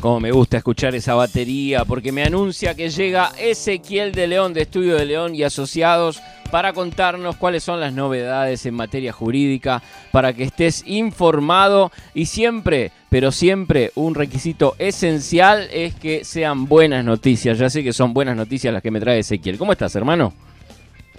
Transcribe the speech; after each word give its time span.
Como 0.00 0.20
me 0.20 0.30
gusta 0.30 0.58
escuchar 0.58 0.94
esa 0.94 1.16
batería 1.16 1.84
porque 1.84 2.12
me 2.12 2.22
anuncia 2.22 2.76
que 2.76 2.88
llega 2.88 3.32
Ezequiel 3.36 4.12
de 4.12 4.28
León 4.28 4.54
de 4.54 4.62
Estudio 4.62 4.94
de 4.94 5.04
León 5.04 5.34
y 5.34 5.42
Asociados 5.42 6.22
para 6.52 6.72
contarnos 6.72 7.34
cuáles 7.34 7.64
son 7.64 7.80
las 7.80 7.92
novedades 7.92 8.64
en 8.64 8.74
materia 8.74 9.12
jurídica, 9.12 9.82
para 10.12 10.32
que 10.32 10.44
estés 10.44 10.84
informado 10.86 11.90
y 12.14 12.26
siempre, 12.26 12.92
pero 13.10 13.32
siempre 13.32 13.90
un 13.96 14.14
requisito 14.14 14.76
esencial 14.78 15.68
es 15.72 15.96
que 15.96 16.24
sean 16.24 16.66
buenas 16.66 17.04
noticias. 17.04 17.58
Ya 17.58 17.68
sé 17.68 17.82
que 17.82 17.92
son 17.92 18.14
buenas 18.14 18.36
noticias 18.36 18.72
las 18.72 18.82
que 18.84 18.92
me 18.92 19.00
trae 19.00 19.18
Ezequiel. 19.18 19.58
¿Cómo 19.58 19.72
estás, 19.72 19.96
hermano? 19.96 20.32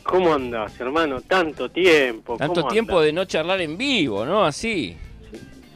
¿Cómo 0.03 0.33
andas, 0.33 0.79
hermano? 0.79 1.19
Tanto 1.19 1.69
tiempo. 1.69 2.37
Tanto 2.37 2.63
tiempo 2.67 3.01
de 3.01 3.11
no 3.11 3.25
charlar 3.25 3.59
en 3.59 3.77
vivo, 3.77 4.25
¿no? 4.25 4.45
Así. 4.45 4.95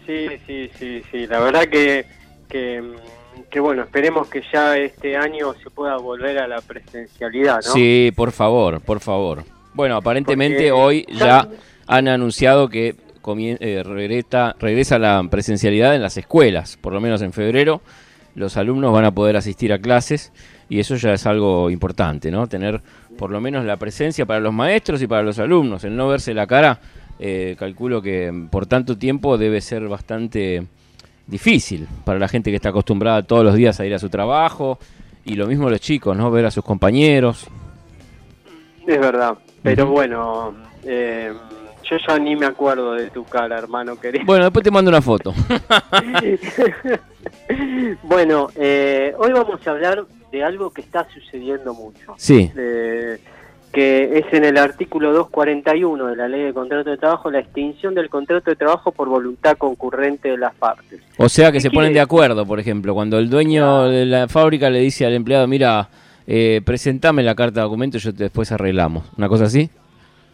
Sí, 0.05 0.27
sí, 0.45 0.69
sí, 0.77 1.01
sí. 1.11 1.27
La 1.27 1.39
verdad 1.39 1.63
que, 1.67 2.05
que, 2.49 3.59
bueno, 3.59 3.83
esperemos 3.83 4.27
que 4.27 4.41
ya 4.51 4.77
este 4.77 5.15
año 5.15 5.53
se 5.61 5.69
pueda 5.69 5.97
volver 5.97 6.37
a 6.39 6.47
la 6.47 6.61
presencialidad, 6.61 7.57
¿no? 7.65 7.73
Sí, 7.73 8.11
por 8.15 8.31
favor, 8.31 8.81
por 8.81 8.99
favor. 8.99 9.43
Bueno, 9.73 9.95
aparentemente 9.95 10.71
hoy 10.71 11.05
ya 11.11 11.47
han 11.87 12.07
anunciado 12.07 12.69
que 12.69 12.95
eh, 13.25 13.83
regresa, 13.85 14.55
regresa 14.59 14.99
la 14.99 15.23
presencialidad 15.29 15.95
en 15.95 16.01
las 16.01 16.17
escuelas, 16.17 16.77
por 16.77 16.93
lo 16.93 17.01
menos 17.01 17.21
en 17.21 17.33
febrero. 17.33 17.81
Los 18.35 18.57
alumnos 18.57 18.91
van 18.91 19.05
a 19.05 19.13
poder 19.13 19.37
asistir 19.37 19.71
a 19.71 19.79
clases 19.79 20.31
y 20.67 20.79
eso 20.79 20.95
ya 20.95 21.13
es 21.13 21.25
algo 21.25 21.69
importante, 21.69 22.31
¿no? 22.31 22.47
Tener 22.47 22.81
por 23.17 23.29
lo 23.29 23.39
menos 23.39 23.63
la 23.63 23.77
presencia 23.77 24.25
para 24.25 24.39
los 24.39 24.53
maestros 24.53 25.01
y 25.01 25.07
para 25.07 25.21
los 25.21 25.39
alumnos, 25.39 25.83
el 25.83 25.95
no 25.95 26.07
verse 26.07 26.33
la 26.33 26.47
cara 26.47 26.79
eh, 27.19 27.55
calculo 27.57 28.01
que 28.01 28.47
por 28.49 28.65
tanto 28.65 28.97
tiempo 28.97 29.37
debe 29.37 29.61
ser 29.61 29.87
bastante 29.87 30.65
difícil 31.27 31.87
para 32.03 32.19
la 32.19 32.27
gente 32.27 32.49
que 32.49 32.55
está 32.55 32.69
acostumbrada 32.69 33.23
todos 33.23 33.43
los 33.43 33.55
días 33.55 33.79
a 33.79 33.85
ir 33.85 33.93
a 33.93 33.99
su 33.99 34.09
trabajo 34.09 34.79
y 35.23 35.35
lo 35.35 35.47
mismo 35.47 35.69
los 35.69 35.79
chicos, 35.79 36.17
¿no? 36.17 36.31
Ver 36.31 36.45
a 36.45 36.51
sus 36.51 36.63
compañeros. 36.63 37.47
Es 38.85 38.99
verdad, 38.99 39.37
pero 39.61 39.87
bueno, 39.87 40.53
eh, 40.83 41.31
yo 41.89 41.97
ya 42.05 42.19
ni 42.19 42.35
me 42.35 42.45
acuerdo 42.45 42.93
de 42.93 43.09
tu 43.09 43.23
cara, 43.23 43.57
hermano 43.57 43.97
querido. 43.97 44.25
Bueno, 44.25 44.45
después 44.45 44.63
te 44.63 44.71
mando 44.71 44.89
una 44.89 45.01
foto. 45.01 45.33
bueno, 48.03 48.49
eh, 48.55 49.13
hoy 49.17 49.31
vamos 49.31 49.65
a 49.65 49.71
hablar 49.71 50.05
de 50.31 50.43
algo 50.43 50.71
que 50.71 50.81
está 50.81 51.07
sucediendo 51.13 51.73
mucho. 51.73 52.15
Sí 52.17 52.51
que 53.73 54.19
es 54.19 54.31
en 54.31 54.45
el 54.45 54.57
artículo 54.57 55.11
241 55.11 56.05
de 56.05 56.15
la 56.15 56.27
Ley 56.27 56.43
de 56.43 56.53
Contrato 56.53 56.91
de 56.91 56.97
Trabajo 56.97 57.31
la 57.31 57.39
extinción 57.39 57.95
del 57.95 58.07
contrato 58.07 58.51
de 58.51 58.55
trabajo 58.55 58.91
por 58.91 59.09
voluntad 59.09 59.57
concurrente 59.57 60.29
de 60.29 60.37
las 60.37 60.53
partes. 60.53 61.01
O 61.17 61.27
sea 61.27 61.51
que 61.51 61.59
se 61.59 61.71
ponen 61.71 61.91
de 61.91 61.99
acuerdo, 61.99 62.45
por 62.45 62.59
ejemplo, 62.59 62.93
cuando 62.93 63.17
el 63.17 63.31
dueño 63.31 63.89
de 63.89 64.05
la 64.05 64.27
fábrica 64.27 64.69
le 64.69 64.79
dice 64.79 65.07
al 65.07 65.13
empleado, 65.13 65.47
mira, 65.47 65.89
eh, 66.27 66.61
presentame 66.63 67.23
la 67.23 67.33
carta 67.33 67.61
de 67.61 67.63
documento 67.63 67.97
y 67.97 67.99
yo 67.99 68.11
después 68.11 68.51
arreglamos. 68.51 69.05
¿Una 69.17 69.27
cosa 69.27 69.45
así? 69.45 69.67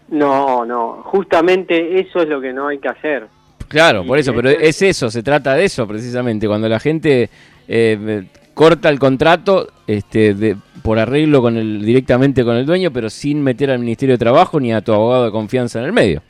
No, 0.09 0.65
no, 0.65 1.01
justamente 1.05 1.97
eso 1.97 2.21
es 2.21 2.27
lo 2.27 2.41
que 2.41 2.51
no 2.51 2.67
hay 2.67 2.79
que 2.79 2.89
hacer. 2.89 3.27
Claro, 3.69 4.03
por 4.05 4.17
eso, 4.17 4.33
pero 4.33 4.49
es 4.49 4.81
eso, 4.81 5.09
se 5.09 5.23
trata 5.23 5.53
de 5.53 5.63
eso 5.63 5.87
precisamente, 5.87 6.45
cuando 6.45 6.67
la 6.67 6.79
gente 6.79 7.29
eh, 7.67 8.25
corta 8.53 8.89
el 8.89 8.99
contrato 8.99 9.69
este, 9.87 10.33
de, 10.33 10.57
por 10.89 10.97
arreglo 10.97 11.43
con 11.43 11.55
el, 11.55 11.85
directamente 11.85 12.43
con 12.43 12.55
el 12.55 12.65
dueño, 12.65 12.89
pero 12.91 13.11
sin 13.11 13.43
meter 13.43 13.69
al 13.69 13.77
Ministerio 13.77 14.15
de 14.15 14.17
Trabajo 14.17 14.59
ni 14.59 14.73
a 14.73 14.81
tu 14.81 14.91
abogado 14.91 15.25
de 15.25 15.31
confianza 15.31 15.77
en 15.77 15.85
el 15.85 15.93
medio. 15.93 16.23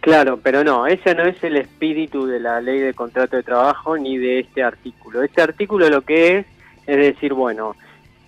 Claro, 0.00 0.38
pero 0.42 0.62
no, 0.62 0.86
ese 0.86 1.14
no 1.14 1.22
es 1.22 1.42
el 1.42 1.56
espíritu 1.56 2.26
de 2.26 2.40
la 2.40 2.60
ley 2.60 2.78
de 2.78 2.92
contrato 2.92 3.36
de 3.38 3.42
trabajo 3.42 3.96
ni 3.96 4.18
de 4.18 4.40
este 4.40 4.62
artículo. 4.62 5.22
Este 5.22 5.40
artículo 5.40 5.88
lo 5.88 6.02
que 6.02 6.36
es, 6.36 6.46
es 6.86 6.96
decir, 6.98 7.32
bueno, 7.32 7.74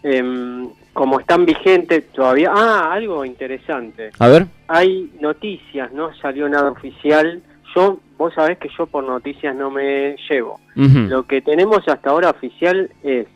em, 0.02 0.70
como 0.94 1.20
están 1.20 1.44
vigentes 1.44 2.10
todavía... 2.12 2.50
Ah, 2.54 2.94
algo 2.94 3.22
interesante. 3.26 4.12
A 4.18 4.28
ver. 4.28 4.46
Hay 4.68 5.10
noticias, 5.20 5.92
no 5.92 6.14
salió 6.14 6.48
nada 6.48 6.70
oficial. 6.70 7.42
Yo, 7.74 8.00
vos 8.16 8.32
sabés 8.32 8.56
que 8.56 8.70
yo 8.78 8.86
por 8.86 9.04
noticias 9.04 9.54
no 9.54 9.70
me 9.70 10.16
llevo. 10.30 10.60
Lo 10.74 11.24
que 11.24 11.42
tenemos 11.42 11.86
hasta 11.88 12.08
ahora 12.08 12.30
oficial 12.30 12.88
es 13.02 13.26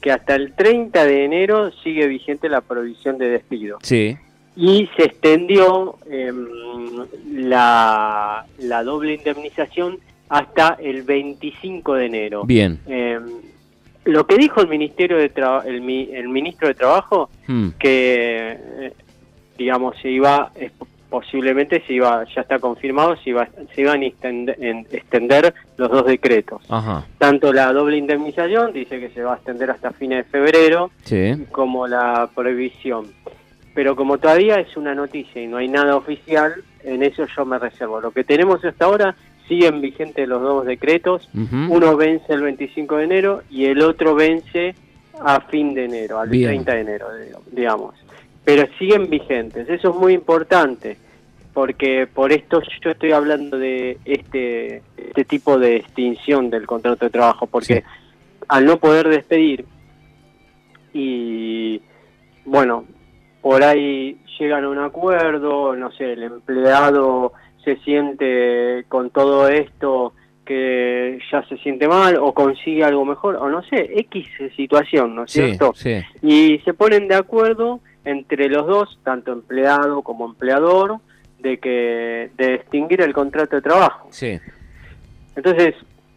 que 0.00 0.12
hasta 0.12 0.34
el 0.34 0.52
30 0.52 1.04
de 1.04 1.24
enero 1.24 1.70
sigue 1.82 2.06
vigente 2.06 2.48
la 2.48 2.60
provisión 2.60 3.18
de 3.18 3.30
despido. 3.30 3.78
Sí. 3.82 4.16
Y 4.56 4.88
se 4.96 5.04
extendió 5.04 5.96
em, 6.10 6.46
la, 7.32 8.44
la, 8.58 8.82
doble 8.82 9.14
indemnización 9.14 9.98
hasta 10.28 10.76
el 10.80 11.02
25 11.02 11.94
de 11.94 12.06
enero. 12.06 12.44
Bien. 12.44 12.80
Em, 12.86 13.24
lo 14.04 14.26
que 14.26 14.36
dijo 14.36 14.60
el 14.60 14.68
Ministerio 14.68 15.16
de 15.18 15.30
el, 15.66 16.10
el, 16.14 16.28
ministro 16.28 16.68
de 16.68 16.74
Trabajo, 16.74 17.30
hmm. 17.46 17.68
que 17.78 18.58
eh, 18.60 18.92
digamos 19.56 19.96
se 20.00 20.10
iba 20.10 20.50
posiblemente 21.08 21.82
se 21.86 21.94
iba, 21.94 22.24
ya 22.34 22.42
está 22.42 22.58
confirmado, 22.58 23.16
se, 23.16 23.30
iba, 23.30 23.48
se 23.74 23.80
iban 23.80 24.02
a 24.02 24.06
extender, 24.06 25.54
los 25.76 25.90
dos 25.90 26.06
decretos. 26.06 26.62
Tanto 27.18 27.52
la 27.52 27.72
doble 27.72 27.96
indemnización, 27.96 28.72
dice 28.72 29.00
que 29.00 29.10
se 29.10 29.22
va 29.22 29.34
a 29.34 29.36
extender 29.36 29.70
hasta 29.70 29.92
fines 29.92 30.24
de 30.24 30.30
febrero, 30.30 30.90
como 31.50 31.86
la 31.86 32.28
prohibición. 32.34 33.06
Pero 33.74 33.94
como 33.96 34.18
todavía 34.18 34.56
es 34.56 34.76
una 34.76 34.94
noticia 34.94 35.42
y 35.42 35.46
no 35.46 35.58
hay 35.58 35.68
nada 35.68 35.96
oficial, 35.96 36.62
en 36.82 37.02
eso 37.02 37.26
yo 37.36 37.44
me 37.44 37.58
reservo. 37.58 38.00
Lo 38.00 38.10
que 38.10 38.24
tenemos 38.24 38.64
hasta 38.64 38.84
ahora 38.84 39.14
siguen 39.46 39.80
vigentes 39.80 40.28
los 40.28 40.42
dos 40.42 40.66
decretos, 40.66 41.28
uno 41.32 41.96
vence 41.96 42.32
el 42.32 42.42
25 42.42 42.96
de 42.96 43.04
enero 43.04 43.42
y 43.48 43.66
el 43.66 43.80
otro 43.80 44.14
vence 44.14 44.74
a 45.20 45.40
fin 45.40 45.74
de 45.74 45.86
enero, 45.86 46.18
al 46.20 46.28
30 46.28 46.74
de 46.74 46.80
enero, 46.80 47.06
digamos 47.50 47.94
pero 48.48 48.66
siguen 48.78 49.10
vigentes. 49.10 49.68
Eso 49.68 49.90
es 49.90 49.94
muy 49.94 50.14
importante, 50.14 50.96
porque 51.52 52.06
por 52.06 52.32
esto 52.32 52.62
yo 52.82 52.92
estoy 52.92 53.12
hablando 53.12 53.58
de 53.58 53.98
este, 54.06 54.80
este 54.96 55.24
tipo 55.26 55.58
de 55.58 55.76
extinción 55.76 56.48
del 56.48 56.66
contrato 56.66 57.04
de 57.04 57.10
trabajo, 57.10 57.46
porque 57.46 57.84
al 58.48 58.64
no 58.64 58.78
poder 58.78 59.06
despedir 59.10 59.66
y, 60.94 61.82
bueno, 62.46 62.86
por 63.42 63.62
ahí 63.62 64.16
llegan 64.38 64.64
a 64.64 64.70
un 64.70 64.78
acuerdo, 64.78 65.76
no 65.76 65.92
sé, 65.92 66.14
el 66.14 66.22
empleado 66.22 67.34
se 67.62 67.76
siente 67.80 68.86
con 68.88 69.10
todo 69.10 69.46
esto 69.48 70.14
que 70.46 71.18
ya 71.30 71.46
se 71.48 71.58
siente 71.58 71.86
mal 71.86 72.16
o 72.18 72.32
consigue 72.32 72.82
algo 72.82 73.04
mejor 73.04 73.36
o 73.36 73.50
no 73.50 73.62
sé, 73.64 73.90
X 73.94 74.26
situación, 74.56 75.14
¿no 75.14 75.24
es 75.24 75.32
cierto? 75.32 75.74
Y 76.22 76.60
se 76.64 76.72
ponen 76.72 77.08
de 77.08 77.14
acuerdo 77.14 77.80
entre 78.04 78.48
los 78.48 78.66
dos, 78.66 78.98
tanto 79.04 79.32
empleado 79.32 80.02
como 80.02 80.26
empleador, 80.26 80.98
de 81.38 81.58
que 81.58 82.30
de 82.36 82.54
extinguir 82.54 83.00
el 83.00 83.12
contrato 83.12 83.56
de 83.56 83.62
trabajo. 83.62 84.08
Sí. 84.10 84.40
Entonces, 85.36 85.74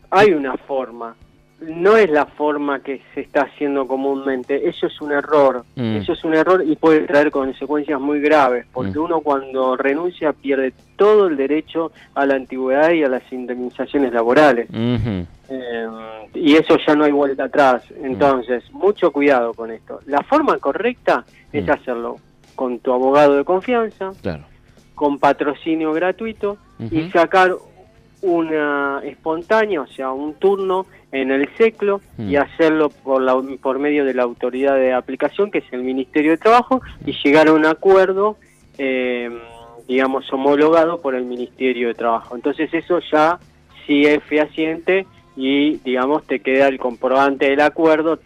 hay 0.09 0.31
una 0.31 0.57
forma. 0.57 1.15
No 1.61 1.95
es 1.95 2.09
la 2.09 2.25
forma 2.25 2.79
que 2.79 3.01
se 3.13 3.21
está 3.21 3.43
haciendo 3.43 3.87
comúnmente. 3.87 4.67
Eso 4.67 4.87
es 4.87 4.99
un 4.99 5.11
error. 5.11 5.63
Mm. 5.75 5.97
Eso 5.97 6.13
es 6.13 6.23
un 6.23 6.33
error 6.33 6.63
y 6.65 6.75
puede 6.75 7.01
traer 7.01 7.29
consecuencias 7.29 8.01
muy 8.01 8.19
graves, 8.19 8.65
porque 8.73 8.97
mm. 8.97 9.03
uno 9.03 9.21
cuando 9.21 9.77
renuncia 9.77 10.33
pierde 10.33 10.73
todo 10.95 11.27
el 11.27 11.37
derecho 11.37 11.91
a 12.15 12.25
la 12.25 12.35
antigüedad 12.35 12.91
y 12.91 13.03
a 13.03 13.09
las 13.09 13.31
indemnizaciones 13.31 14.11
laborales. 14.11 14.67
Eh, 14.73 15.87
y 16.33 16.55
eso 16.55 16.77
ya 16.87 16.95
no 16.95 17.03
hay 17.03 17.11
vuelta 17.11 17.43
atrás. 17.43 17.83
Entonces, 18.01 18.63
mucho 18.71 19.11
cuidado 19.11 19.53
con 19.53 19.69
esto. 19.69 19.99
La 20.07 20.23
forma 20.23 20.57
correcta 20.57 21.25
es 21.53 21.67
mm. 21.67 21.71
hacerlo 21.71 22.17
con 22.55 22.79
tu 22.79 22.91
abogado 22.91 23.35
de 23.37 23.43
confianza, 23.43 24.11
con 24.95 25.19
patrocinio 25.19 25.93
gratuito 25.93 26.57
y 26.91 27.09
sacar 27.09 27.55
una 28.21 29.01
espontánea, 29.03 29.81
o 29.81 29.87
sea, 29.87 30.11
un 30.11 30.35
turno 30.35 30.85
en 31.11 31.31
el 31.31 31.49
SECLO 31.57 32.01
y 32.17 32.35
mm. 32.35 32.37
hacerlo 32.37 32.89
por, 32.89 33.21
la, 33.21 33.39
por 33.61 33.79
medio 33.79 34.05
de 34.05 34.13
la 34.13 34.23
autoridad 34.23 34.75
de 34.75 34.93
aplicación, 34.93 35.51
que 35.51 35.59
es 35.59 35.65
el 35.71 35.83
Ministerio 35.83 36.31
de 36.31 36.37
Trabajo, 36.37 36.81
y 37.05 37.13
llegar 37.23 37.47
a 37.47 37.53
un 37.53 37.65
acuerdo, 37.65 38.37
eh, 38.77 39.29
digamos, 39.87 40.31
homologado 40.31 41.01
por 41.01 41.15
el 41.15 41.25
Ministerio 41.25 41.89
de 41.89 41.93
Trabajo. 41.95 42.35
Entonces 42.35 42.73
eso 42.73 42.99
ya 43.11 43.39
sí 43.85 44.05
es 44.05 44.23
fehaciente 44.23 45.05
y 45.35 45.77
digamos 45.77 46.25
te 46.27 46.39
queda 46.39 46.67
el 46.67 46.77
comprobante 46.77 47.49
del 47.49 47.61
acuerdo 47.61 48.19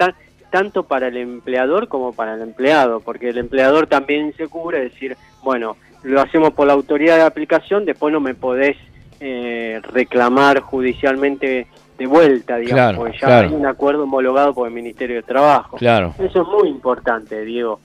tanto 0.56 0.84
para 0.84 1.08
el 1.08 1.18
empleador 1.18 1.88
como 1.88 2.14
para 2.14 2.36
el 2.36 2.42
empleado, 2.42 3.00
porque 3.00 3.30
el 3.30 3.38
empleador 3.38 3.88
también 3.88 4.34
se 4.38 4.48
cubre, 4.48 4.80
decir, 4.80 5.18
bueno, 5.44 5.76
lo 6.04 6.22
hacemos 6.22 6.54
por 6.54 6.68
la 6.68 6.74
autoridad 6.74 7.18
de 7.18 7.24
aplicación, 7.24 7.84
después 7.84 8.14
no 8.14 8.20
me 8.20 8.36
podés 8.36 8.78
eh, 9.20 9.82
reclamar 9.92 10.60
judicialmente 10.62 11.68
de 11.98 12.08
vuelta, 12.08 12.58
digamos, 12.58 12.98
porque 12.98 13.18
ya 13.20 13.40
hay 13.40 13.54
un 13.54 13.66
acuerdo 13.66 14.04
homologado 14.04 14.54
por 14.54 14.68
el 14.68 14.74
Ministerio 14.74 15.18
de 15.18 15.24
Trabajo. 15.24 15.78
Claro. 15.78 16.14
Eso 16.20 16.42
es 16.42 16.48
muy 16.48 16.70
importante, 16.70 17.44
Diego. 17.46 17.80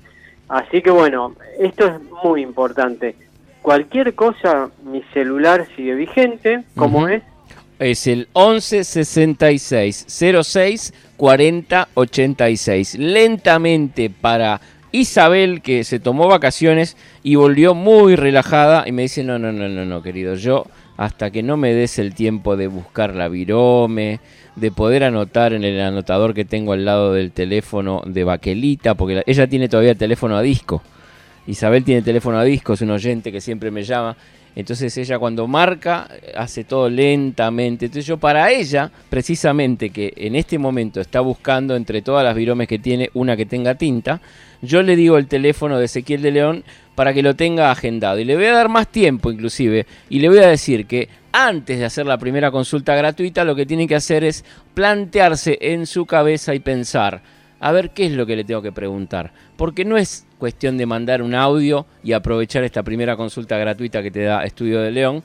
Así 0.48 0.82
que 0.82 0.90
bueno, 0.90 1.34
esto 1.60 1.86
es 1.86 1.92
muy 2.24 2.42
importante. 2.42 3.14
Cualquier 3.62 4.14
cosa, 4.14 4.70
mi 4.84 5.02
celular 5.12 5.66
sigue 5.76 5.94
vigente, 5.94 6.64
como 6.74 7.06
es 7.06 7.22
es 7.80 8.06
el 8.06 8.28
11 8.34 8.84
66 8.84 10.06
06 10.42 10.94
40 11.16 11.88
86. 11.94 12.98
Lentamente 12.98 14.10
para 14.10 14.60
Isabel, 14.92 15.62
que 15.62 15.84
se 15.84 15.98
tomó 15.98 16.28
vacaciones 16.28 16.96
y 17.22 17.36
volvió 17.36 17.74
muy 17.74 18.16
relajada 18.16 18.84
y 18.86 18.92
me 18.92 19.02
dice, 19.02 19.24
no, 19.24 19.38
no, 19.38 19.50
no, 19.50 19.68
no, 19.68 19.84
no, 19.84 20.02
querido, 20.02 20.34
yo 20.34 20.66
hasta 21.00 21.30
que 21.30 21.42
no 21.42 21.56
me 21.56 21.72
des 21.72 21.98
el 21.98 22.14
tiempo 22.14 22.58
de 22.58 22.66
buscar 22.66 23.14
la 23.14 23.28
virome, 23.28 24.20
de 24.54 24.70
poder 24.70 25.02
anotar 25.02 25.54
en 25.54 25.64
el 25.64 25.80
anotador 25.80 26.34
que 26.34 26.44
tengo 26.44 26.74
al 26.74 26.84
lado 26.84 27.14
del 27.14 27.32
teléfono 27.32 28.02
de 28.04 28.22
Baquelita, 28.22 28.94
porque 28.94 29.22
ella 29.24 29.46
tiene 29.46 29.70
todavía 29.70 29.94
teléfono 29.94 30.36
a 30.36 30.42
disco. 30.42 30.82
Isabel 31.46 31.84
tiene 31.84 32.02
teléfono 32.02 32.38
a 32.38 32.44
disco, 32.44 32.74
es 32.74 32.82
un 32.82 32.90
oyente 32.90 33.32
que 33.32 33.40
siempre 33.40 33.70
me 33.70 33.82
llama. 33.82 34.14
Entonces 34.54 34.94
ella 34.98 35.18
cuando 35.18 35.46
marca 35.46 36.06
hace 36.36 36.64
todo 36.64 36.90
lentamente. 36.90 37.86
Entonces 37.86 38.04
yo 38.04 38.18
para 38.18 38.50
ella, 38.50 38.90
precisamente 39.08 39.88
que 39.88 40.12
en 40.14 40.36
este 40.36 40.58
momento 40.58 41.00
está 41.00 41.20
buscando 41.20 41.76
entre 41.76 42.02
todas 42.02 42.22
las 42.22 42.34
viromes 42.34 42.68
que 42.68 42.78
tiene 42.78 43.08
una 43.14 43.38
que 43.38 43.46
tenga 43.46 43.74
tinta, 43.74 44.20
yo 44.60 44.82
le 44.82 44.96
digo 44.96 45.16
el 45.16 45.28
teléfono 45.28 45.78
de 45.78 45.86
Ezequiel 45.86 46.20
de 46.20 46.30
León 46.32 46.64
para 47.00 47.14
que 47.14 47.22
lo 47.22 47.34
tenga 47.34 47.70
agendado. 47.70 48.18
Y 48.18 48.26
le 48.26 48.36
voy 48.36 48.44
a 48.44 48.52
dar 48.52 48.68
más 48.68 48.86
tiempo 48.88 49.32
inclusive. 49.32 49.86
Y 50.10 50.18
le 50.18 50.28
voy 50.28 50.40
a 50.40 50.48
decir 50.48 50.84
que 50.84 51.08
antes 51.32 51.78
de 51.78 51.86
hacer 51.86 52.04
la 52.04 52.18
primera 52.18 52.50
consulta 52.50 52.94
gratuita, 52.94 53.42
lo 53.42 53.54
que 53.54 53.64
tiene 53.64 53.88
que 53.88 53.94
hacer 53.94 54.22
es 54.22 54.44
plantearse 54.74 55.56
en 55.62 55.86
su 55.86 56.04
cabeza 56.04 56.54
y 56.54 56.58
pensar, 56.58 57.22
a 57.58 57.72
ver 57.72 57.92
qué 57.92 58.04
es 58.04 58.12
lo 58.12 58.26
que 58.26 58.36
le 58.36 58.44
tengo 58.44 58.60
que 58.60 58.70
preguntar. 58.70 59.32
Porque 59.56 59.82
no 59.82 59.96
es 59.96 60.26
cuestión 60.36 60.76
de 60.76 60.84
mandar 60.84 61.22
un 61.22 61.34
audio 61.34 61.86
y 62.04 62.12
aprovechar 62.12 62.64
esta 62.64 62.82
primera 62.82 63.16
consulta 63.16 63.56
gratuita 63.56 64.02
que 64.02 64.10
te 64.10 64.24
da 64.24 64.44
Estudio 64.44 64.82
de 64.82 64.90
León 64.90 65.22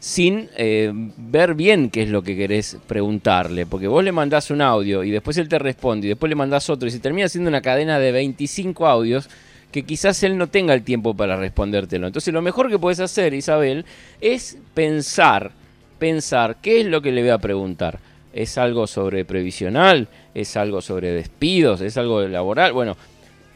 sin 0.00 0.48
eh, 0.56 0.90
ver 0.92 1.54
bien 1.54 1.90
qué 1.90 2.02
es 2.02 2.08
lo 2.08 2.22
que 2.22 2.36
querés 2.36 2.76
preguntarle. 2.88 3.66
Porque 3.66 3.86
vos 3.86 4.02
le 4.02 4.10
mandás 4.10 4.50
un 4.50 4.62
audio 4.62 5.04
y 5.04 5.12
después 5.12 5.38
él 5.38 5.48
te 5.48 5.60
responde 5.60 6.06
y 6.06 6.08
después 6.08 6.28
le 6.28 6.34
mandás 6.34 6.68
otro 6.70 6.88
y 6.88 6.90
se 6.90 6.98
termina 6.98 7.26
haciendo 7.26 7.50
una 7.50 7.62
cadena 7.62 8.00
de 8.00 8.10
25 8.10 8.84
audios 8.88 9.30
que 9.74 9.82
quizás 9.82 10.22
él 10.22 10.38
no 10.38 10.46
tenga 10.46 10.72
el 10.72 10.84
tiempo 10.84 11.14
para 11.14 11.34
respondértelo. 11.34 12.06
Entonces 12.06 12.32
lo 12.32 12.40
mejor 12.40 12.70
que 12.70 12.78
puedes 12.78 13.00
hacer, 13.00 13.34
Isabel, 13.34 13.84
es 14.20 14.56
pensar, 14.72 15.50
pensar 15.98 16.58
qué 16.62 16.82
es 16.82 16.86
lo 16.86 17.02
que 17.02 17.10
le 17.10 17.22
voy 17.22 17.32
a 17.32 17.38
preguntar. 17.38 17.98
¿Es 18.32 18.56
algo 18.56 18.86
sobre 18.86 19.24
previsional? 19.24 20.06
¿Es 20.32 20.56
algo 20.56 20.80
sobre 20.80 21.10
despidos? 21.10 21.80
¿Es 21.80 21.96
algo 21.96 22.22
laboral? 22.22 22.72
Bueno, 22.72 22.96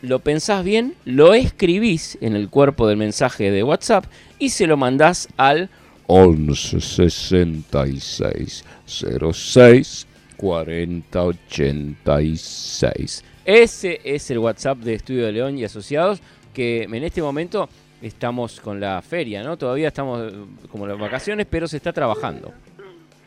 lo 0.02 0.18
pensás 0.18 0.64
bien, 0.64 0.94
lo 1.04 1.34
escribís 1.34 2.18
en 2.20 2.34
el 2.34 2.48
cuerpo 2.48 2.88
del 2.88 2.96
mensaje 2.96 3.52
de 3.52 3.62
WhatsApp 3.62 4.06
y 4.40 4.48
se 4.48 4.66
lo 4.66 4.76
mandás 4.76 5.28
al 5.36 5.70
11 6.08 6.80
66 6.80 8.64
06 8.84 10.06
40 10.36 11.22
86. 11.22 13.24
Ese 13.48 14.02
es 14.04 14.30
el 14.30 14.40
WhatsApp 14.40 14.76
de 14.80 14.92
Estudio 14.92 15.24
de 15.24 15.32
León 15.32 15.56
y 15.56 15.64
Asociados, 15.64 16.20
que 16.52 16.82
en 16.82 17.02
este 17.02 17.22
momento 17.22 17.66
estamos 18.02 18.60
con 18.60 18.78
la 18.78 19.00
feria, 19.00 19.42
¿no? 19.42 19.56
Todavía 19.56 19.88
estamos 19.88 20.20
eh, 20.30 20.36
como 20.70 20.86
las 20.86 20.98
vacaciones, 20.98 21.46
pero 21.48 21.66
se 21.66 21.78
está 21.78 21.90
trabajando. 21.90 22.52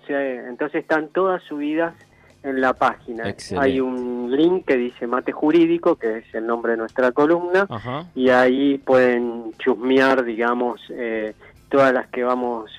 entonces 0.08 0.82
están 0.82 1.08
todas 1.08 1.42
subidas 1.44 1.94
en 2.42 2.60
la 2.60 2.72
página. 2.72 3.34
Hay 3.58 3.80
un 3.80 4.11
link 4.36 4.64
que 4.66 4.76
dice 4.76 5.06
Mate 5.06 5.32
Jurídico, 5.32 5.96
que 5.96 6.18
es 6.18 6.34
el 6.34 6.46
nombre 6.46 6.72
de 6.72 6.78
nuestra 6.78 7.12
columna, 7.12 7.66
y 8.14 8.28
ahí 8.30 8.78
pueden 8.78 9.52
chusmear, 9.58 10.24
digamos, 10.24 10.80
eh, 10.90 11.34
todas 11.68 11.92
las 11.92 12.08
que 12.08 12.22
vamos 12.22 12.70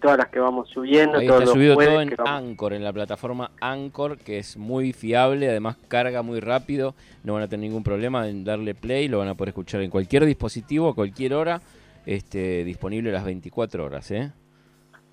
todas 0.00 0.18
las 0.18 0.28
que 0.28 0.40
vamos 0.40 0.68
subiendo. 0.70 1.18
Ahí 1.18 1.26
está 1.26 1.46
subido 1.46 1.74
todo 1.76 2.00
en 2.00 2.14
Anchor, 2.26 2.72
en 2.72 2.82
la 2.82 2.92
plataforma 2.92 3.50
Anchor, 3.60 4.18
que 4.18 4.38
es 4.38 4.56
muy 4.56 4.92
fiable, 4.92 5.50
además 5.50 5.76
carga 5.88 6.22
muy 6.22 6.40
rápido, 6.40 6.94
no 7.22 7.34
van 7.34 7.42
a 7.42 7.48
tener 7.48 7.68
ningún 7.68 7.84
problema 7.84 8.28
en 8.28 8.44
darle 8.44 8.74
play, 8.74 9.08
lo 9.08 9.18
van 9.18 9.28
a 9.28 9.34
poder 9.34 9.50
escuchar 9.50 9.82
en 9.82 9.90
cualquier 9.90 10.24
dispositivo, 10.24 10.88
a 10.88 10.94
cualquier 10.94 11.34
hora, 11.34 11.60
este, 12.06 12.64
disponible 12.64 13.12
las 13.12 13.24
24 13.24 13.84
horas, 13.84 14.10
¿eh? 14.10 14.32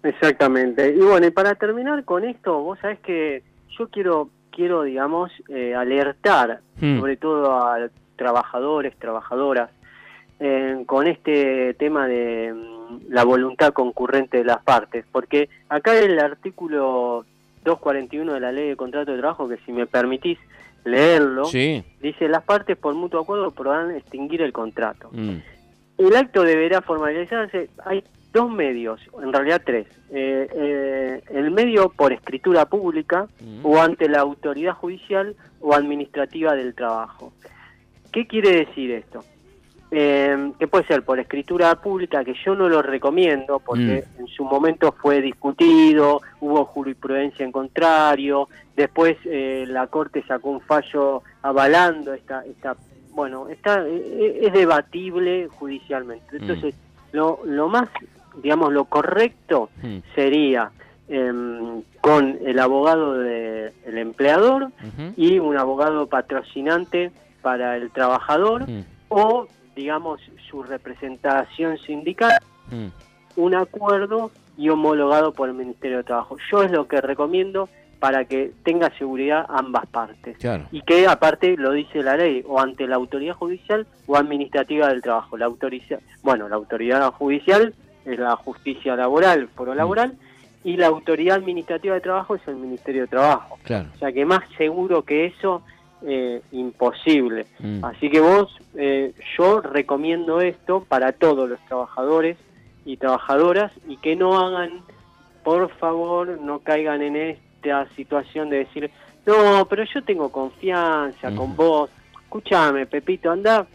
Exactamente. 0.04 0.94
Y 0.96 1.00
bueno, 1.00 1.28
y 1.28 1.32
para 1.32 1.56
terminar 1.56 2.04
con 2.06 2.24
esto, 2.24 2.62
vos 2.62 2.80
sabés 2.80 3.00
que 3.00 3.44
yo 3.78 3.88
quiero, 3.90 4.30
quiero 4.52 4.84
digamos, 4.84 5.32
eh, 5.50 5.74
alertar 5.74 6.62
hmm. 6.80 7.00
sobre 7.00 7.18
todo 7.18 7.54
a 7.56 7.90
trabajadores, 8.16 8.96
trabajadoras, 8.98 9.70
eh, 10.40 10.84
con 10.86 11.08
este 11.08 11.74
tema 11.76 12.08
de 12.08 12.54
mm, 12.54 13.12
la 13.12 13.24
voluntad 13.24 13.74
concurrente 13.74 14.38
de 14.38 14.44
las 14.44 14.64
partes, 14.64 15.06
porque 15.12 15.50
acá 15.70 15.98
el 15.98 16.20
artículo 16.20 17.26
241 17.64 18.34
de 18.34 18.40
la 18.40 18.52
Ley 18.52 18.70
de 18.70 18.76
Contrato 18.76 19.12
de 19.12 19.20
Trabajo, 19.20 19.48
que 19.48 19.58
si 19.66 19.72
me 19.72 19.86
permitís 19.88 20.38
leerlo, 20.84 21.44
dice 21.48 22.28
las 22.28 22.44
partes 22.44 22.76
por 22.76 22.94
mutuo 22.96 23.22
acuerdo 23.22 23.52
podrán 23.52 23.92
extinguir 23.92 24.42
el 24.42 24.52
contrato. 24.52 25.10
Hmm. 25.12 25.38
El 25.98 26.16
acto 26.16 26.42
deberá 26.42 26.82
formalizarse, 26.82 27.70
hay 27.86 28.04
dos 28.34 28.50
medios, 28.50 29.02
en 29.22 29.34
realidad 29.34 29.62
tres. 29.66 29.88
Eh, 30.10 30.48
eh, 30.54 31.24
el 31.32 31.52
medio 31.52 31.90
por 31.90 32.14
escritura 32.14 32.66
pública 32.66 33.28
o 33.64 33.80
ante 33.80 34.08
la 34.10 34.20
autoridad 34.20 34.74
judicial 34.74 35.36
o 35.60 35.74
administrativa 35.74 36.56
del 36.56 36.74
trabajo. 36.74 37.34
¿Qué 38.12 38.28
quiere 38.28 38.66
decir 38.66 38.92
esto? 38.92 39.24
Eh, 39.94 40.54
que 40.58 40.68
puede 40.68 40.86
ser 40.86 41.04
por 41.04 41.20
escritura 41.20 41.76
pública, 41.76 42.24
que 42.24 42.34
yo 42.46 42.56
no 42.56 42.70
lo 42.70 42.82
recomiendo 42.82 43.60
porque 43.60 44.06
mm. 44.18 44.22
en 44.22 44.28
su 44.28 44.46
momento 44.46 44.94
fue 44.94 45.22
discutido, 45.22 46.22
hubo 46.40 46.64
jurisprudencia 46.64 47.46
en 47.46 47.52
contrario, 47.52 48.48
después 48.76 49.18
la 49.26 49.88
Corte 49.88 50.24
sacó 50.26 50.52
un 50.52 50.62
fallo 50.62 51.24
avalando 51.42 52.14
esta, 52.14 52.46
esta 52.46 52.78
bueno, 53.10 53.50
está, 53.50 53.86
es 53.86 54.54
debatible 54.54 55.50
judicialmente. 55.50 56.38
Mm. 56.38 56.42
Entonces, 56.42 56.76
lo, 57.12 57.42
lo 57.44 57.68
más 57.68 57.90
digamos, 58.36 58.74
lo 58.74 58.86
correcto 58.86 59.70
hmm. 59.82 59.98
sería 60.16 60.72
em, 61.08 61.82
con 62.02 62.38
el 62.46 62.60
abogado 62.60 63.14
del 63.14 63.98
empleador 63.98 64.72
y 65.18 65.40
un 65.40 65.58
abogado 65.58 66.08
patrocinante 66.08 67.12
para 67.42 67.78
el 67.78 67.92
trabajador 67.92 68.70
hmm. 68.70 68.84
o, 69.10 69.48
digamos, 69.76 70.22
su 70.50 70.64
representación 70.64 71.78
sindical, 71.80 72.40
hmm. 72.70 72.88
un 73.36 73.56
acuerdo 73.56 74.32
y 74.58 74.70
homologado 74.70 75.34
por 75.34 75.50
el 75.50 75.56
Ministerio 75.56 75.98
de 75.98 76.04
Trabajo. 76.04 76.38
Yo 76.52 76.64
es 76.64 76.72
lo 76.72 76.88
que 76.88 77.02
recomiendo 77.02 77.70
para 78.02 78.26
que 78.26 78.52
tenga 78.64 78.90
seguridad 78.98 79.46
ambas 79.48 79.86
partes. 79.86 80.36
Y 80.72 80.82
que 80.82 81.08
aparte 81.08 81.56
lo 81.56 81.72
dice 81.72 82.02
la 82.02 82.18
ley, 82.18 82.44
o 82.48 82.60
ante 82.60 82.88
la 82.88 82.96
autoridad 82.96 83.36
judicial 83.36 83.86
o 84.08 84.18
administrativa 84.18 84.88
del 84.88 85.04
trabajo. 85.04 85.38
La 85.38 85.46
autoridad, 85.46 86.00
bueno, 86.24 86.50
la 86.50 86.56
autoridad 86.56 87.12
judicial 87.14 87.76
es 88.06 88.20
la 88.20 88.36
justicia 88.36 88.96
laboral, 88.96 89.48
foro 89.56 89.74
laboral, 89.74 90.16
y 90.64 90.78
la 90.78 90.88
autoridad 90.88 91.38
administrativa 91.38 91.96
de 91.96 92.02
trabajo 92.02 92.36
es 92.36 92.48
el 92.48 92.56
Ministerio 92.56 93.02
de 93.02 93.08
Trabajo. 93.08 93.58
O 93.64 93.98
sea 93.98 94.12
que 94.12 94.26
más 94.26 94.42
seguro 94.58 95.04
que 95.04 95.26
eso, 95.26 95.64
eh, 96.06 96.42
imposible. 96.52 97.48
Mm. 97.60 97.84
Así 97.84 98.10
que 98.10 98.20
vos, 98.20 98.56
eh, 98.76 99.14
yo 99.38 99.62
recomiendo 99.62 100.42
esto 100.42 100.86
para 100.88 101.12
todos 101.14 101.50
los 101.50 101.60
trabajadores 101.62 102.38
y 102.86 102.98
trabajadoras 102.98 103.72
y 103.88 103.98
que 103.98 104.16
no 104.16 104.40
hagan, 104.40 104.82
por 105.44 105.70
favor, 105.70 106.40
no 106.42 106.60
caigan 106.60 107.02
en 107.02 107.16
esta 107.16 107.88
situación 107.96 108.50
de 108.50 108.60
decir, 108.60 108.92
no, 109.26 109.66
pero 109.70 109.84
yo 109.84 110.04
tengo 110.04 110.32
confianza 110.32 111.32
con 111.36 111.56
vos. 111.56 111.90
Escúchame, 112.24 112.86
Pepito, 112.86 113.32
anda, 113.32 113.68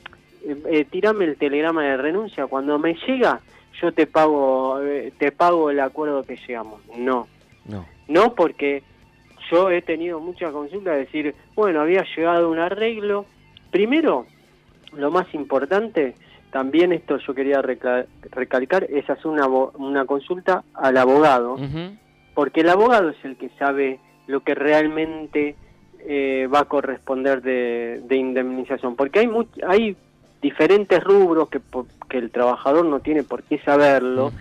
eh, 0.45 0.57
eh, 0.67 0.85
tirame 0.87 1.27
el 1.27 1.37
telegrama 1.37 1.85
de 1.85 1.97
renuncia. 1.97 2.47
Cuando 2.47 2.79
me 2.79 2.95
llega, 2.95 3.41
yo 3.81 3.93
te 3.93 4.07
pago, 4.07 4.81
eh, 4.83 5.13
te 5.19 5.33
pago 5.33 5.71
el 5.71 5.81
acuerdo 5.81 6.23
que 6.23 6.37
llegamos. 6.37 6.81
No. 6.97 7.27
No. 7.65 7.87
No 8.09 8.35
porque 8.35 8.83
yo 9.51 9.71
he 9.71 9.83
tenido 9.83 10.21
muchas 10.21 10.53
consultas 10.53 10.95
de 10.95 11.01
decir, 11.01 11.35
bueno, 11.55 11.81
había 11.81 12.05
llegado 12.17 12.51
un 12.51 12.59
arreglo. 12.59 13.27
Primero, 13.71 14.27
lo 14.93 15.11
más 15.11 15.33
importante 15.35 16.15
también 16.51 16.93
esto 16.93 17.19
yo 17.19 17.35
quería 17.35 17.61
recalcar, 17.61 18.85
es 18.85 19.09
hacer 19.11 19.27
una, 19.27 19.47
una 19.47 20.07
consulta 20.07 20.65
al 20.73 20.97
abogado, 20.97 21.57
porque 22.35 22.61
el 22.61 22.71
abogado 22.71 23.11
es 23.11 23.25
el 23.25 23.37
que 23.37 23.51
sabe 23.59 24.01
lo 24.27 24.41
que 24.41 24.55
realmente 24.55 25.55
eh, 26.01 26.49
va 26.53 26.61
a 26.61 26.65
corresponder 26.65 27.43
de, 27.43 28.17
indemnización, 28.17 28.97
porque 28.97 29.19
hay, 29.19 29.29
hay 29.67 29.97
diferentes 30.47 31.03
rubros 31.03 31.49
que, 31.49 31.61
que 32.09 32.19
el 32.19 32.31
trabajador 32.31 32.85
no 32.85 33.01
tiene 33.01 33.23
por 33.25 33.43
qué 33.43 33.59
saberlo, 33.59 34.33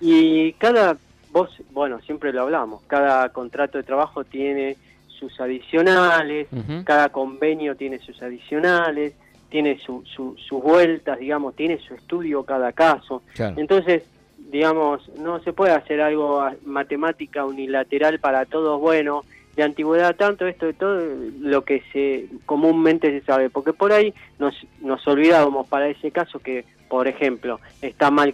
y 0.00 0.52
cada, 0.54 0.96
vos, 1.32 1.50
bueno, 1.72 2.00
siempre 2.02 2.32
lo 2.32 2.42
hablamos, 2.42 2.82
cada 2.86 3.30
contrato 3.30 3.78
de 3.78 3.84
trabajo 3.84 4.24
tiene 4.24 4.76
sus 5.06 5.40
adicionales, 5.40 6.48
cada 6.84 7.08
convenio 7.08 7.74
tiene 7.74 7.98
sus 7.98 8.20
adicionales, 8.22 9.14
tiene 9.48 9.78
su, 9.78 10.04
sus 10.04 10.62
vueltas, 10.62 11.18
digamos, 11.18 11.56
tiene 11.56 11.78
su 11.78 11.94
estudio 11.94 12.42
cada 12.42 12.72
caso. 12.72 13.22
Entonces, 13.56 14.02
digamos, 14.50 15.08
no 15.18 15.40
se 15.40 15.54
puede 15.54 15.72
hacer 15.72 16.02
algo 16.02 16.44
matemática 16.66 17.46
unilateral 17.46 18.18
para 18.20 18.44
todos, 18.44 18.78
bueno, 18.78 19.24
de 19.56 19.62
antigüedad 19.62 20.14
tanto, 20.16 20.46
esto 20.46 20.66
de 20.66 20.74
todo 20.74 21.00
lo 21.40 21.64
que 21.64 21.82
se 21.92 22.26
comúnmente 22.44 23.10
se 23.10 23.24
sabe, 23.24 23.48
porque 23.48 23.72
por 23.72 23.92
ahí 23.92 24.12
nos, 24.38 24.54
nos 24.80 25.06
olvidábamos 25.08 25.66
para 25.68 25.88
ese 25.88 26.10
caso 26.10 26.38
que, 26.38 26.64
por 26.88 27.08
ejemplo, 27.08 27.58
está 27.80 28.10
mal 28.10 28.32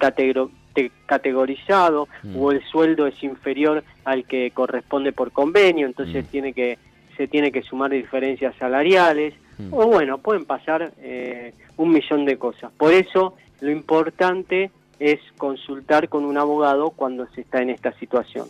categorizado 1.06 2.08
mm. 2.24 2.36
o 2.36 2.50
el 2.50 2.62
sueldo 2.64 3.06
es 3.06 3.22
inferior 3.22 3.84
al 4.04 4.24
que 4.24 4.50
corresponde 4.50 5.12
por 5.12 5.30
convenio, 5.30 5.86
entonces 5.86 6.24
mm. 6.24 6.28
tiene 6.28 6.52
que 6.52 6.78
se 7.16 7.28
tiene 7.28 7.52
que 7.52 7.62
sumar 7.62 7.90
diferencias 7.90 8.56
salariales, 8.56 9.34
mm. 9.58 9.72
o 9.72 9.86
bueno, 9.86 10.18
pueden 10.18 10.44
pasar 10.44 10.92
eh, 11.02 11.52
un 11.76 11.90
millón 11.90 12.24
de 12.24 12.36
cosas. 12.38 12.72
Por 12.72 12.92
eso 12.92 13.34
lo 13.60 13.70
importante 13.70 14.70
es 14.98 15.20
consultar 15.36 16.08
con 16.08 16.24
un 16.24 16.38
abogado 16.38 16.90
cuando 16.90 17.26
se 17.34 17.42
está 17.42 17.60
en 17.60 17.70
esta 17.70 17.92
situación. 17.98 18.48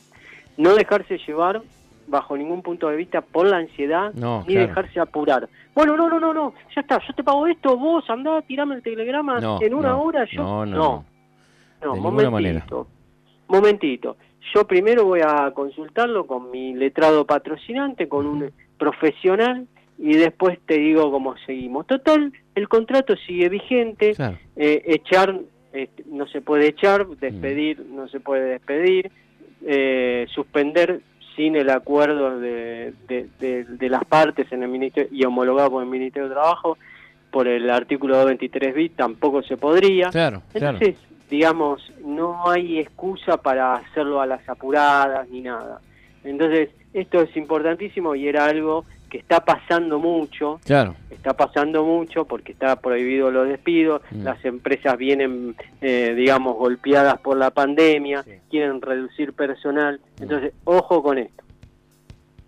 No 0.57 0.75
dejarse 0.75 1.19
llevar 1.19 1.63
bajo 2.07 2.37
ningún 2.37 2.63
punto 2.63 2.89
de 2.89 2.97
vista 2.97 3.21
por 3.21 3.49
la 3.49 3.59
ansiedad 3.59 4.13
ni 4.47 4.55
dejarse 4.55 5.01
apurar. 5.01 5.49
Bueno, 5.75 5.97
no, 5.97 6.09
no, 6.09 6.21
no, 6.21 6.35
no, 6.35 6.55
ya 6.75 6.83
está, 6.83 7.01
yo 7.07 7.15
te 7.15 7.23
pago 7.23 7.47
esto, 7.47 7.77
vos 7.77 8.09
andá, 8.09 8.43
tirame 8.43 8.77
el 8.77 8.83
telegrama 8.83 9.59
en 9.61 9.75
una 9.75 9.97
hora, 9.97 10.27
yo 10.31 10.67
no. 10.67 10.67
No, 10.67 11.05
no, 11.83 11.97
momentito, 11.97 12.87
momentito. 13.49 14.17
Yo 14.55 14.67
primero 14.67 15.05
voy 15.05 15.21
a 15.25 15.51
consultarlo 15.53 16.27
con 16.27 16.51
mi 16.51 16.75
letrado 16.75 17.25
patrocinante, 17.25 18.09
con 18.09 18.27
un 18.27 18.53
profesional 18.77 19.67
y 19.99 20.15
después 20.17 20.59
te 20.67 20.79
digo 20.79 21.11
cómo 21.11 21.37
seguimos. 21.47 21.87
Total, 21.87 22.33
el 22.55 22.69
contrato 22.69 23.15
sigue 23.17 23.49
vigente, 23.49 24.15
eh, 24.57 24.83
echar 24.87 25.41
eh, 25.73 25.89
no 26.07 26.27
se 26.27 26.41
puede 26.41 26.69
echar, 26.69 27.07
despedir 27.09 27.81
mm. 27.81 27.97
no 27.97 28.09
se 28.09 28.21
puede 28.21 28.45
despedir, 28.45 29.11
eh, 29.65 30.27
suspender 30.35 31.01
sin 31.37 31.57
el 31.57 31.71
acuerdo 31.71 32.39
de, 32.39 32.93
de, 33.09 33.89
las 33.89 34.05
partes 34.05 34.51
en 34.53 34.63
el 34.63 34.69
ministerio 34.69 35.09
y 35.13 35.25
homologado 35.25 35.71
por 35.71 35.83
el 35.83 35.89
Ministerio 35.89 36.29
de 36.29 36.35
Trabajo 36.35 36.79
por 37.31 37.49
el 37.49 37.71
artículo 37.71 38.25
23 38.27 38.75
b 38.75 38.91
tampoco 38.95 39.43
se 39.43 39.57
podría. 39.57 40.11
Claro, 40.11 40.43
Entonces, 40.53 40.97
digamos, 41.31 41.83
no 42.05 42.49
hay 42.51 42.79
excusa 42.79 43.39
para 43.39 43.75
hacerlo 43.75 44.21
a 44.21 44.27
las 44.27 44.47
apuradas 44.49 45.29
ni 45.31 45.41
nada. 45.41 45.81
Entonces, 46.25 46.69
esto 46.93 47.23
es 47.23 47.35
importantísimo 47.37 48.15
y 48.15 48.29
era 48.29 48.45
algo 48.45 48.85
que 49.13 49.19
está 49.19 49.45
pasando 49.45 49.99
mucho. 49.99 50.59
Claro. 50.65 50.97
Está 51.11 51.35
pasando 51.35 51.85
mucho 51.85 52.25
porque 52.25 52.53
está 52.53 52.77
prohibido 52.77 53.31
los 53.31 53.47
despidos, 53.47 54.01
mm. 54.11 54.23
las 54.23 54.43
empresas 54.43 54.97
vienen, 54.97 55.55
eh, 55.83 56.15
digamos, 56.17 56.57
golpeadas 56.57 57.21
por 57.21 57.37
la 57.37 57.51
pandemia, 57.51 58.25
quieren 58.49 58.81
reducir 58.81 59.35
personal. 59.35 60.01
Mm. 60.19 60.23
Entonces, 60.23 60.55
ojo 60.65 61.03
con 61.03 61.19
esto. 61.19 61.45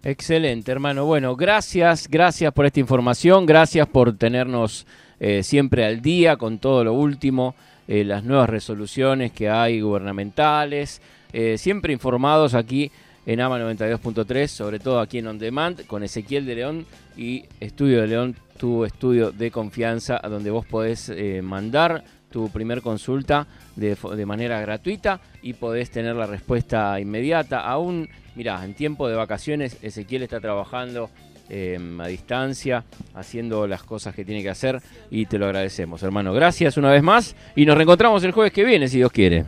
Excelente, 0.02 0.72
hermano. 0.72 1.04
Bueno, 1.04 1.36
gracias, 1.36 2.08
gracias 2.08 2.50
por 2.54 2.64
esta 2.64 2.80
información, 2.80 3.44
gracias 3.44 3.86
por 3.86 4.16
tenernos 4.16 4.86
eh, 5.20 5.42
siempre 5.42 5.84
al 5.84 6.00
día 6.00 6.36
con 6.36 6.58
todo 6.58 6.82
lo 6.82 6.94
último. 6.94 7.54
Eh, 7.88 8.04
las 8.04 8.24
nuevas 8.24 8.48
resoluciones 8.48 9.32
que 9.32 9.50
hay 9.50 9.82
gubernamentales, 9.82 11.02
eh, 11.34 11.58
siempre 11.58 11.92
informados 11.92 12.54
aquí 12.54 12.90
en 13.26 13.40
AMA 13.40 13.58
92.3, 13.58 14.46
sobre 14.46 14.78
todo 14.78 15.00
aquí 15.00 15.18
en 15.18 15.26
On 15.26 15.38
Demand, 15.38 15.86
con 15.86 16.02
Ezequiel 16.02 16.46
de 16.46 16.54
León 16.54 16.86
y 17.16 17.44
Estudio 17.60 18.00
de 18.00 18.06
León, 18.06 18.36
tu 18.58 18.84
estudio 18.84 19.32
de 19.32 19.50
confianza, 19.50 20.20
donde 20.28 20.50
vos 20.50 20.66
podés 20.66 21.08
eh, 21.08 21.42
mandar 21.42 22.04
tu 22.30 22.50
primer 22.50 22.82
consulta 22.82 23.46
de, 23.76 23.96
de, 24.16 24.26
manera 24.26 24.60
gratuita 24.60 25.20
y 25.42 25.52
podés 25.54 25.90
tener 25.90 26.16
la 26.16 26.26
respuesta 26.26 26.98
inmediata. 26.98 27.60
Aún, 27.60 28.08
mirá, 28.34 28.64
en 28.64 28.74
tiempo 28.74 29.08
de 29.08 29.14
vacaciones, 29.14 29.78
Ezequiel 29.82 30.24
está 30.24 30.40
trabajando 30.40 31.10
Em, 31.50 32.00
a 32.00 32.06
distancia, 32.06 32.84
haciendo 33.14 33.66
las 33.66 33.82
cosas 33.82 34.14
que 34.14 34.24
tiene 34.24 34.42
que 34.42 34.48
hacer 34.48 34.80
y 35.10 35.26
te 35.26 35.38
lo 35.38 35.44
agradecemos, 35.44 36.02
hermano. 36.02 36.32
Gracias 36.32 36.78
una 36.78 36.90
vez 36.90 37.02
más 37.02 37.36
y 37.54 37.66
nos 37.66 37.76
reencontramos 37.76 38.24
el 38.24 38.32
jueves 38.32 38.50
que 38.50 38.64
viene, 38.64 38.88
si 38.88 38.96
Dios 38.96 39.12
quiere. 39.12 39.44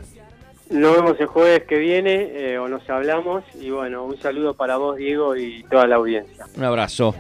Nos 0.70 0.96
vemos 0.96 1.20
el 1.20 1.26
jueves 1.26 1.62
que 1.68 1.78
viene 1.78 2.30
eh, 2.32 2.58
o 2.58 2.68
nos 2.68 2.88
hablamos 2.90 3.44
y 3.61 3.70
bueno, 3.70 4.04
un 4.04 4.20
saludo 4.20 4.54
para 4.54 4.76
vos, 4.76 4.96
Diego, 4.96 5.37
y 5.37 5.62
toda 5.64 5.87
la 5.87 5.96
audiencia. 5.96 6.46
Un 6.56 6.64
abrazo. 6.64 7.14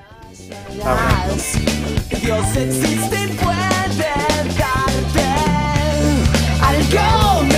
Dios 2.22 2.56
existe, 2.56 3.28
puede 3.42 3.56
darte 3.98 5.22
algo 6.60 7.55